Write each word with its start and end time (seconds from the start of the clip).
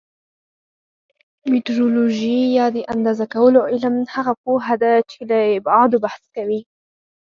میټرولوژي 1.51 2.37
یا 2.57 2.65
د 2.75 2.77
اندازه 2.93 3.25
کولو 3.33 3.59
علم 3.71 3.95
هغه 4.15 4.33
پوهه 4.43 4.75
ده 4.83 4.93
چې 5.09 5.19
له 5.29 5.37
ابعادو 5.57 5.97
بحث 6.05 6.23
کوي. 6.35 6.61